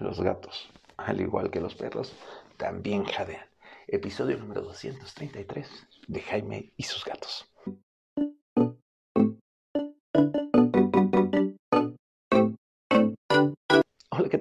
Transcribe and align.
Los 0.00 0.20
gatos, 0.20 0.68
al 0.96 1.20
igual 1.20 1.50
que 1.50 1.60
los 1.60 1.76
perros, 1.76 2.12
también 2.56 3.04
jadean. 3.04 3.46
Episodio 3.86 4.36
número 4.38 4.62
233 4.62 5.68
de 6.08 6.20
Jaime 6.20 6.72
y 6.76 6.82
sus 6.82 7.04
gatos. 7.04 7.53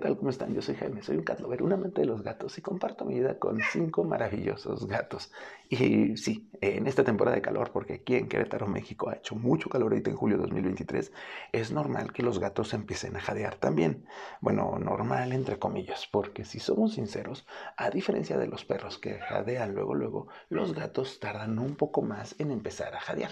¿Cómo 0.03 0.29
están? 0.29 0.53
Yo 0.53 0.61
soy 0.61 0.75
Jaime, 0.75 1.01
soy 1.01 1.15
un 1.15 1.23
cat 1.23 1.39
lover, 1.39 1.63
un 1.63 1.71
amante 1.71 2.01
de 2.01 2.07
los 2.07 2.23
gatos 2.23 2.57
y 2.57 2.61
comparto 2.61 3.05
mi 3.05 3.19
vida 3.19 3.39
con 3.39 3.61
cinco 3.71 4.03
maravillosos 4.03 4.85
gatos. 4.85 5.31
Y 5.69 6.17
sí, 6.17 6.49
en 6.59 6.87
esta 6.87 7.05
temporada 7.05 7.37
de 7.37 7.41
calor, 7.41 7.71
porque 7.71 7.93
aquí 7.93 8.15
en 8.15 8.27
Querétaro, 8.27 8.67
México, 8.67 9.09
ha 9.09 9.15
hecho 9.15 9.35
mucho 9.35 9.69
calor 9.69 9.93
ahorita 9.93 10.09
en 10.09 10.17
julio 10.17 10.35
de 10.35 10.43
2023, 10.43 11.13
es 11.53 11.71
normal 11.71 12.11
que 12.11 12.21
los 12.21 12.39
gatos 12.39 12.73
empiecen 12.73 13.15
a 13.15 13.21
jadear 13.21 13.55
también. 13.55 14.05
Bueno, 14.41 14.77
normal 14.77 15.31
entre 15.31 15.57
comillas, 15.57 16.05
porque 16.11 16.43
si 16.43 16.59
somos 16.59 16.95
sinceros, 16.95 17.47
a 17.77 17.89
diferencia 17.89 18.37
de 18.37 18.47
los 18.47 18.65
perros 18.65 18.97
que 18.97 19.19
jadean 19.19 19.73
luego, 19.73 19.95
luego, 19.95 20.27
los 20.49 20.73
gatos 20.75 21.21
tardan 21.21 21.57
un 21.59 21.77
poco 21.77 22.01
más 22.01 22.35
en 22.39 22.51
empezar 22.51 22.93
a 22.93 22.99
jadear. 22.99 23.31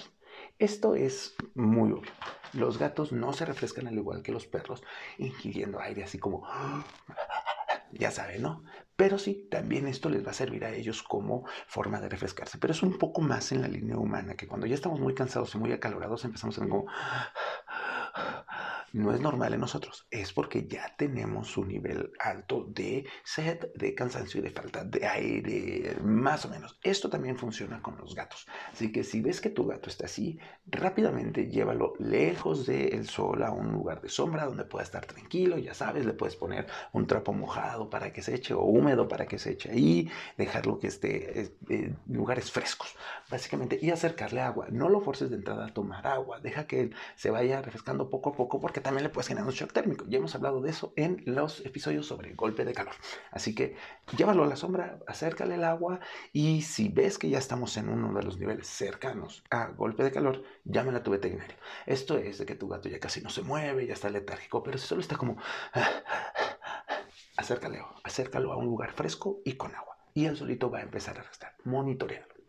Esto 0.61 0.93
es 0.93 1.33
muy 1.55 1.91
obvio. 1.91 2.11
Los 2.53 2.77
gatos 2.77 3.11
no 3.11 3.33
se 3.33 3.45
refrescan 3.45 3.87
al 3.87 3.95
igual 3.95 4.21
que 4.21 4.31
los 4.31 4.45
perros, 4.45 4.83
ingiriendo 5.17 5.79
aire 5.79 6.03
así 6.03 6.19
como... 6.19 6.47
Ya 7.91 8.11
saben, 8.11 8.43
¿no? 8.43 8.63
Pero 8.95 9.17
sí, 9.17 9.47
también 9.49 9.87
esto 9.87 10.07
les 10.07 10.23
va 10.23 10.29
a 10.29 10.35
servir 10.35 10.63
a 10.63 10.71
ellos 10.71 11.01
como 11.01 11.45
forma 11.65 11.99
de 11.99 12.09
refrescarse. 12.09 12.59
Pero 12.59 12.73
es 12.73 12.83
un 12.83 12.99
poco 12.99 13.21
más 13.21 13.51
en 13.51 13.63
la 13.63 13.67
línea 13.67 13.97
humana, 13.97 14.35
que 14.35 14.47
cuando 14.47 14.67
ya 14.67 14.75
estamos 14.75 14.99
muy 14.99 15.15
cansados 15.15 15.55
y 15.55 15.57
muy 15.57 15.71
acalorados 15.71 16.23
empezamos 16.25 16.59
a 16.59 16.67
como 16.67 16.85
no 18.93 19.13
es 19.13 19.21
normal 19.21 19.53
en 19.53 19.61
nosotros, 19.61 20.07
es 20.11 20.33
porque 20.33 20.67
ya 20.67 20.95
tenemos 20.97 21.57
un 21.57 21.69
nivel 21.69 22.11
alto 22.19 22.65
de 22.69 23.05
sed, 23.23 23.71
de 23.75 23.95
cansancio 23.95 24.39
y 24.39 24.43
de 24.43 24.49
falta 24.49 24.83
de 24.83 25.05
aire, 25.05 25.95
más 26.03 26.45
o 26.45 26.49
menos. 26.49 26.79
Esto 26.83 27.09
también 27.09 27.37
funciona 27.37 27.81
con 27.81 27.97
los 27.97 28.15
gatos. 28.15 28.47
Así 28.71 28.91
que 28.91 29.03
si 29.03 29.21
ves 29.21 29.41
que 29.41 29.49
tu 29.49 29.65
gato 29.65 29.89
está 29.89 30.05
así, 30.05 30.39
rápidamente 30.67 31.47
llévalo 31.47 31.93
lejos 31.99 32.65
del 32.65 33.07
sol 33.07 33.43
a 33.43 33.51
un 33.51 33.71
lugar 33.71 34.01
de 34.01 34.09
sombra 34.09 34.45
donde 34.45 34.65
pueda 34.65 34.83
estar 34.83 35.05
tranquilo. 35.05 35.57
Ya 35.57 35.73
sabes, 35.73 36.05
le 36.05 36.13
puedes 36.13 36.35
poner 36.35 36.67
un 36.91 37.07
trapo 37.07 37.33
mojado 37.33 37.89
para 37.89 38.11
que 38.11 38.21
se 38.21 38.35
eche 38.35 38.53
o 38.53 38.63
húmedo 38.63 39.07
para 39.07 39.25
que 39.25 39.39
se 39.39 39.51
eche 39.51 39.71
ahí, 39.71 40.09
dejarlo 40.37 40.79
que 40.79 40.87
esté 40.87 41.41
en 41.41 41.51
eh, 41.69 41.95
lugares 42.07 42.51
frescos, 42.51 42.95
básicamente, 43.29 43.79
y 43.81 43.89
acercarle 43.89 44.41
agua. 44.41 44.67
No 44.69 44.89
lo 44.89 45.01
forces 45.01 45.29
de 45.29 45.37
entrada 45.37 45.67
a 45.67 45.73
tomar 45.73 46.05
agua, 46.07 46.39
deja 46.39 46.67
que 46.67 46.91
se 47.15 47.29
vaya 47.29 47.61
refrescando 47.61 48.09
poco 48.09 48.31
a 48.31 48.33
poco 48.33 48.59
porque 48.59 48.80
también 48.81 49.03
le 49.03 49.09
puedes 49.09 49.27
generar 49.27 49.47
un 49.47 49.53
shock 49.53 49.71
térmico. 49.71 50.05
Ya 50.07 50.17
hemos 50.17 50.35
hablado 50.35 50.61
de 50.61 50.69
eso 50.69 50.93
en 50.95 51.23
los 51.25 51.65
episodios 51.65 52.05
sobre 52.05 52.33
golpe 52.33 52.65
de 52.65 52.73
calor. 52.73 52.93
Así 53.31 53.55
que 53.55 53.75
llévalo 54.17 54.43
a 54.43 54.47
la 54.47 54.55
sombra, 54.55 54.99
acércale 55.07 55.55
el 55.55 55.63
agua 55.63 55.99
y 56.33 56.61
si 56.61 56.89
ves 56.89 57.17
que 57.17 57.29
ya 57.29 57.37
estamos 57.37 57.77
en 57.77 57.89
uno 57.89 58.13
de 58.13 58.23
los 58.23 58.37
niveles 58.37 58.67
cercanos 58.67 59.43
a 59.49 59.67
golpe 59.67 60.03
de 60.03 60.11
calor, 60.11 60.43
llámala 60.65 60.99
a 60.99 61.03
tu 61.03 61.11
veterinario. 61.11 61.55
Esto 61.85 62.17
es 62.17 62.37
de 62.37 62.45
que 62.45 62.55
tu 62.55 62.67
gato 62.67 62.89
ya 62.89 62.99
casi 62.99 63.21
no 63.21 63.29
se 63.29 63.41
mueve, 63.41 63.87
ya 63.87 63.93
está 63.93 64.09
letárgico, 64.09 64.63
pero 64.63 64.77
si 64.77 64.87
solo 64.87 65.01
está 65.01 65.15
como... 65.17 65.37
acércalo, 67.37 67.95
acércalo 68.03 68.53
a 68.53 68.57
un 68.57 68.65
lugar 68.65 68.91
fresco 68.91 69.39
y 69.45 69.53
con 69.53 69.75
agua. 69.75 69.97
Y 70.13 70.25
el 70.25 70.35
solito 70.35 70.69
va 70.69 70.79
a 70.79 70.83
empezar 70.83 71.17
a 71.19 71.23
restar. 71.23 71.55
Monitorealo. 71.63 72.40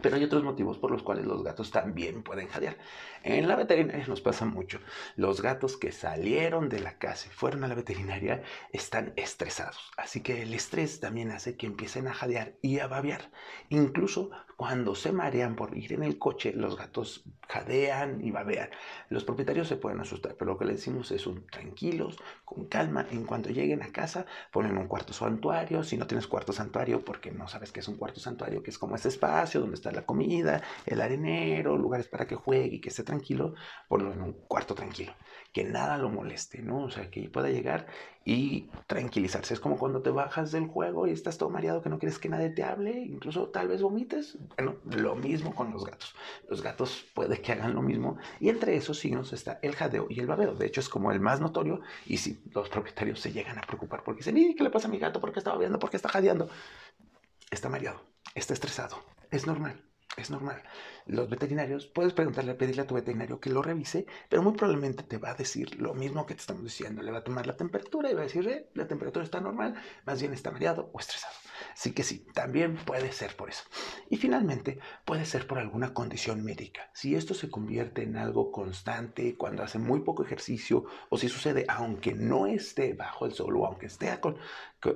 Pero 0.00 0.16
hay 0.16 0.24
otros 0.24 0.42
motivos 0.42 0.78
por 0.78 0.90
los 0.90 1.02
cuales 1.02 1.26
los 1.26 1.42
gatos 1.42 1.70
también 1.70 2.22
pueden 2.22 2.48
jadear. 2.48 2.76
En 3.22 3.48
la 3.48 3.56
veterinaria 3.56 4.06
nos 4.06 4.20
pasa 4.20 4.44
mucho. 4.44 4.80
Los 5.16 5.42
gatos 5.42 5.76
que 5.76 5.92
salieron 5.92 6.68
de 6.68 6.80
la 6.80 6.98
casa 6.98 7.28
y 7.28 7.34
fueron 7.34 7.64
a 7.64 7.68
la 7.68 7.74
veterinaria 7.74 8.42
están 8.72 9.12
estresados. 9.16 9.90
Así 9.96 10.22
que 10.22 10.42
el 10.42 10.54
estrés 10.54 11.00
también 11.00 11.30
hace 11.30 11.56
que 11.56 11.66
empiecen 11.66 12.08
a 12.08 12.14
jadear 12.14 12.54
y 12.62 12.78
a 12.78 12.86
babear. 12.86 13.30
Incluso 13.68 14.30
cuando 14.56 14.94
se 14.94 15.10
marean 15.10 15.56
por 15.56 15.74
ir 15.74 15.94
en 15.94 16.02
el 16.02 16.18
coche, 16.18 16.52
los 16.54 16.76
gatos 16.76 17.24
jadean 17.48 18.22
y 18.22 18.30
babean. 18.30 18.68
Los 19.08 19.24
propietarios 19.24 19.68
se 19.68 19.76
pueden 19.76 20.00
asustar, 20.00 20.36
pero 20.38 20.52
lo 20.52 20.58
que 20.58 20.66
le 20.66 20.72
decimos 20.74 21.10
es 21.12 21.26
un 21.26 21.46
tranquilos, 21.46 22.18
con 22.44 22.66
calma. 22.66 23.06
En 23.10 23.24
cuanto 23.24 23.48
lleguen 23.48 23.82
a 23.82 23.90
casa, 23.90 24.26
ponen 24.52 24.76
un 24.76 24.86
cuarto 24.86 25.14
santuario. 25.14 25.82
Si 25.82 25.96
no 25.96 26.06
tienes 26.06 26.26
cuarto 26.26 26.52
santuario, 26.52 27.02
porque 27.02 27.30
no 27.32 27.48
sabes 27.48 27.72
qué 27.72 27.80
es 27.80 27.88
un 27.88 27.96
cuarto 27.96 28.20
santuario, 28.20 28.62
que 28.62 28.70
es 28.70 28.78
como 28.78 28.96
ese 28.96 29.08
espacio 29.08 29.60
donde 29.60 29.76
está 29.76 29.89
la 29.92 30.02
comida, 30.02 30.62
el 30.86 31.00
arenero, 31.00 31.76
lugares 31.76 32.08
para 32.08 32.26
que 32.26 32.36
juegue 32.36 32.76
y 32.76 32.80
que 32.80 32.88
esté 32.90 33.02
tranquilo, 33.02 33.54
ponlo 33.88 34.12
en 34.12 34.22
un 34.22 34.32
cuarto 34.32 34.74
tranquilo, 34.74 35.14
que 35.52 35.64
nada 35.64 35.98
lo 35.98 36.10
moleste, 36.10 36.62
¿no? 36.62 36.84
O 36.84 36.90
sea, 36.90 37.10
que 37.10 37.28
pueda 37.28 37.48
llegar 37.48 37.86
y 38.24 38.68
tranquilizarse. 38.86 39.54
Es 39.54 39.60
como 39.60 39.78
cuando 39.78 40.02
te 40.02 40.10
bajas 40.10 40.52
del 40.52 40.66
juego 40.66 41.06
y 41.06 41.10
estás 41.10 41.38
todo 41.38 41.50
mareado 41.50 41.82
que 41.82 41.88
no 41.88 41.98
quieres 41.98 42.18
que 42.18 42.28
nadie 42.28 42.50
te 42.50 42.62
hable, 42.62 42.92
incluso 42.92 43.48
tal 43.48 43.68
vez 43.68 43.82
vomites. 43.82 44.38
Bueno, 44.56 44.76
lo 44.84 45.16
mismo 45.16 45.54
con 45.54 45.72
los 45.72 45.84
gatos. 45.84 46.14
Los 46.48 46.62
gatos 46.62 47.06
puede 47.14 47.40
que 47.40 47.52
hagan 47.52 47.74
lo 47.74 47.82
mismo 47.82 48.18
y 48.38 48.48
entre 48.48 48.76
esos 48.76 48.98
signos 48.98 49.32
está 49.32 49.58
el 49.62 49.74
jadeo 49.74 50.06
y 50.10 50.20
el 50.20 50.26
babeo. 50.26 50.54
De 50.54 50.66
hecho, 50.66 50.80
es 50.80 50.88
como 50.88 51.12
el 51.12 51.20
más 51.20 51.40
notorio 51.40 51.80
y 52.06 52.18
si 52.18 52.42
los 52.54 52.68
propietarios 52.68 53.20
se 53.20 53.32
llegan 53.32 53.58
a 53.58 53.62
preocupar 53.62 54.02
porque 54.04 54.18
dicen, 54.18 54.36
¿y 54.36 54.54
qué 54.54 54.64
le 54.64 54.70
pasa 54.70 54.88
a 54.88 54.90
mi 54.90 54.98
gato? 54.98 55.20
¿Por 55.20 55.32
qué 55.32 55.38
está 55.38 55.52
babeando? 55.52 55.78
¿Por 55.78 55.90
qué 55.90 55.96
está 55.96 56.08
jadeando? 56.08 56.48
Está 57.50 57.68
mareado, 57.68 58.00
está 58.34 58.52
estresado. 58.52 58.96
Es 59.30 59.46
normal 59.46 59.80
es 60.20 60.30
normal. 60.30 60.62
Los 61.06 61.28
veterinarios, 61.28 61.86
puedes 61.86 62.12
preguntarle, 62.12 62.54
pedirle 62.54 62.82
a 62.82 62.86
tu 62.86 62.94
veterinario 62.94 63.40
que 63.40 63.50
lo 63.50 63.62
revise, 63.62 64.06
pero 64.28 64.42
muy 64.42 64.52
probablemente 64.52 65.02
te 65.02 65.18
va 65.18 65.30
a 65.30 65.34
decir 65.34 65.80
lo 65.80 65.94
mismo 65.94 66.26
que 66.26 66.34
te 66.34 66.40
estamos 66.40 66.64
diciendo. 66.64 67.02
Le 67.02 67.12
va 67.12 67.18
a 67.18 67.24
tomar 67.24 67.46
la 67.46 67.56
temperatura 67.56 68.10
y 68.10 68.14
va 68.14 68.20
a 68.20 68.24
decir, 68.24 68.46
eh, 68.48 68.68
la 68.74 68.86
temperatura 68.86 69.24
está 69.24 69.40
normal, 69.40 69.74
más 70.04 70.20
bien 70.20 70.32
está 70.32 70.50
mareado 70.50 70.90
o 70.92 71.00
estresado. 71.00 71.34
Así 71.72 71.92
que 71.92 72.02
sí, 72.02 72.26
también 72.34 72.76
puede 72.76 73.12
ser 73.12 73.36
por 73.36 73.48
eso. 73.48 73.64
Y 74.08 74.16
finalmente, 74.16 74.78
puede 75.04 75.24
ser 75.24 75.46
por 75.46 75.58
alguna 75.58 75.94
condición 75.94 76.44
médica. 76.44 76.90
Si 76.92 77.14
esto 77.14 77.34
se 77.34 77.50
convierte 77.50 78.02
en 78.02 78.16
algo 78.16 78.50
constante 78.50 79.36
cuando 79.36 79.62
hace 79.62 79.78
muy 79.78 80.00
poco 80.00 80.24
ejercicio 80.24 80.84
o 81.08 81.18
si 81.18 81.28
sucede 81.28 81.64
aunque 81.68 82.14
no 82.14 82.46
esté 82.46 82.94
bajo 82.94 83.26
el 83.26 83.32
sol 83.32 83.56
o 83.56 83.66
aunque 83.66 83.86
esté 83.86 84.18
con, 84.20 84.36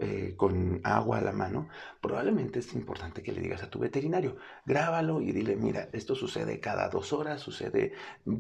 eh, 0.00 0.34
con 0.36 0.80
agua 0.84 1.18
a 1.18 1.22
la 1.22 1.32
mano, 1.32 1.68
probablemente 2.00 2.58
es 2.58 2.74
importante 2.74 3.22
que 3.22 3.32
le 3.32 3.40
digas 3.40 3.62
a 3.62 3.70
tu 3.70 3.78
veterinario, 3.78 4.36
grábalo 4.64 5.20
y 5.20 5.32
dile, 5.32 5.56
mira, 5.56 5.88
esto 5.94 6.14
sucede 6.14 6.60
cada 6.60 6.88
dos 6.88 7.12
horas, 7.12 7.40
sucede 7.40 7.92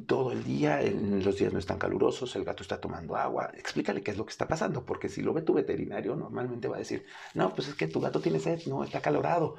todo 0.06 0.32
el 0.32 0.44
día, 0.44 0.80
los 0.82 1.36
días 1.36 1.52
no 1.52 1.58
están 1.58 1.78
calurosos, 1.78 2.34
el 2.36 2.44
gato 2.44 2.62
está 2.62 2.80
tomando 2.80 3.16
agua, 3.16 3.50
explícale 3.54 4.02
qué 4.02 4.10
es 4.10 4.16
lo 4.16 4.24
que 4.26 4.32
está 4.32 4.48
pasando, 4.48 4.84
porque 4.84 5.08
si 5.08 5.22
lo 5.22 5.32
ve 5.32 5.42
tu 5.42 5.54
veterinario, 5.54 6.16
normalmente 6.16 6.68
va 6.68 6.76
a 6.76 6.80
decir, 6.80 7.04
no, 7.34 7.54
pues 7.54 7.68
es 7.68 7.74
que 7.74 7.88
tu 7.88 8.00
gato 8.00 8.20
tiene 8.20 8.38
sed, 8.38 8.60
no, 8.66 8.84
está 8.84 9.00
calorado. 9.00 9.56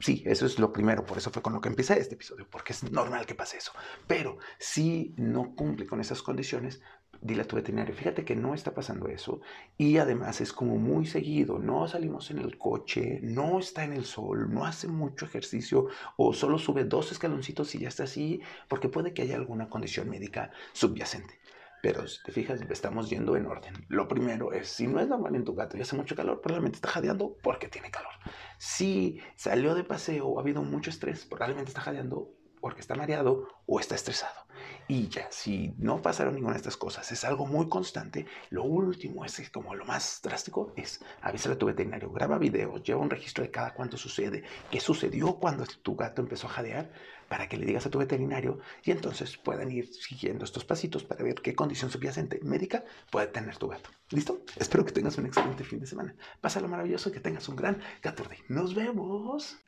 Sí, 0.00 0.22
eso 0.26 0.46
es 0.46 0.60
lo 0.60 0.72
primero, 0.72 1.04
por 1.04 1.18
eso 1.18 1.30
fue 1.30 1.42
con 1.42 1.52
lo 1.52 1.60
que 1.60 1.68
empecé 1.68 1.98
este 1.98 2.14
episodio, 2.14 2.46
porque 2.48 2.72
es 2.72 2.84
normal 2.92 3.26
que 3.26 3.34
pase 3.34 3.56
eso. 3.56 3.72
Pero 4.06 4.38
si 4.58 5.12
no 5.16 5.56
cumple 5.56 5.86
con 5.86 6.00
esas 6.00 6.22
condiciones, 6.22 6.80
dile 7.20 7.42
a 7.42 7.46
tu 7.46 7.56
veterinario, 7.56 7.94
fíjate 7.94 8.24
que 8.24 8.36
no 8.36 8.54
está 8.54 8.74
pasando 8.74 9.08
eso 9.08 9.40
y 9.76 9.98
además 9.98 10.40
es 10.40 10.52
como 10.52 10.76
muy 10.76 11.06
seguido, 11.06 11.58
no 11.58 11.86
salimos 11.88 12.30
en 12.30 12.38
el 12.38 12.58
coche, 12.58 13.20
no 13.22 13.58
está 13.58 13.84
en 13.84 13.92
el 13.92 14.04
sol, 14.04 14.52
no 14.52 14.64
hace 14.64 14.88
mucho 14.88 15.24
ejercicio 15.24 15.88
o 16.16 16.32
solo 16.32 16.58
sube 16.58 16.84
dos 16.84 17.12
escaloncitos 17.12 17.74
y 17.74 17.80
ya 17.80 17.88
está 17.88 18.04
así, 18.04 18.40
porque 18.68 18.88
puede 18.88 19.12
que 19.12 19.22
haya 19.22 19.36
alguna 19.36 19.68
condición 19.68 20.08
médica 20.08 20.50
subyacente. 20.72 21.38
Pero 21.80 22.06
si 22.08 22.22
te 22.24 22.32
fijas, 22.32 22.60
estamos 22.70 23.08
yendo 23.08 23.36
en 23.36 23.46
orden. 23.46 23.72
Lo 23.88 24.08
primero 24.08 24.52
es, 24.52 24.68
si 24.68 24.88
no 24.88 24.98
es 24.98 25.06
normal 25.06 25.36
en 25.36 25.44
tu 25.44 25.54
gato 25.54 25.76
y 25.76 25.80
hace 25.80 25.94
mucho 25.94 26.16
calor, 26.16 26.40
probablemente 26.40 26.76
está 26.76 26.88
jadeando 26.88 27.36
porque 27.40 27.68
tiene 27.68 27.90
calor. 27.90 28.12
Si 28.58 29.20
salió 29.36 29.74
de 29.74 29.84
paseo 29.84 30.38
ha 30.38 30.42
habido 30.42 30.62
mucho 30.62 30.90
estrés, 30.90 31.24
probablemente 31.24 31.70
está 31.70 31.82
jadeando 31.82 32.30
porque 32.60 32.80
está 32.80 32.96
mareado 32.96 33.46
o 33.66 33.78
está 33.78 33.94
estresado. 33.94 34.47
Y 34.90 35.08
ya, 35.08 35.28
si 35.30 35.74
no 35.76 36.00
pasaron 36.00 36.34
ninguna 36.34 36.54
de 36.54 36.58
estas 36.58 36.78
cosas, 36.78 37.12
es 37.12 37.22
algo 37.24 37.46
muy 37.46 37.68
constante, 37.68 38.24
lo 38.48 38.64
último 38.64 39.24
es 39.26 39.50
como 39.50 39.74
lo 39.74 39.84
más 39.84 40.20
drástico 40.22 40.72
es 40.76 41.04
avisar 41.20 41.52
a 41.52 41.58
tu 41.58 41.66
veterinario, 41.66 42.10
graba 42.10 42.38
videos, 42.38 42.82
lleva 42.82 43.02
un 43.02 43.10
registro 43.10 43.44
de 43.44 43.50
cada 43.50 43.74
cuánto 43.74 43.98
sucede, 43.98 44.44
qué 44.70 44.80
sucedió 44.80 45.34
cuando 45.34 45.66
tu 45.82 45.94
gato 45.94 46.22
empezó 46.22 46.46
a 46.46 46.50
jadear, 46.50 46.90
para 47.28 47.48
que 47.48 47.58
le 47.58 47.66
digas 47.66 47.84
a 47.84 47.90
tu 47.90 47.98
veterinario 47.98 48.60
y 48.82 48.90
entonces 48.90 49.36
puedan 49.36 49.70
ir 49.70 49.92
siguiendo 49.92 50.46
estos 50.46 50.64
pasitos 50.64 51.04
para 51.04 51.22
ver 51.22 51.34
qué 51.42 51.54
condición 51.54 51.90
subyacente 51.90 52.40
médica 52.42 52.84
puede 53.10 53.26
tener 53.26 53.58
tu 53.58 53.68
gato. 53.68 53.90
¿Listo? 54.10 54.40
Espero 54.56 54.86
que 54.86 54.92
tengas 54.92 55.18
un 55.18 55.26
excelente 55.26 55.64
fin 55.64 55.80
de 55.80 55.86
semana. 55.86 56.16
Pásalo 56.40 56.68
maravilloso 56.68 57.10
y 57.10 57.12
que 57.12 57.20
tengas 57.20 57.46
un 57.50 57.56
gran 57.56 57.82
Gatorday. 58.02 58.38
Nos 58.48 58.74
vemos. 58.74 59.58